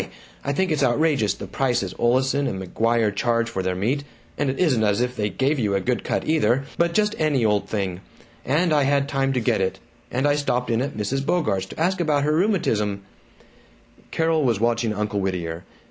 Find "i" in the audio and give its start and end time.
0.43-0.51, 8.73-8.81, 10.27-10.33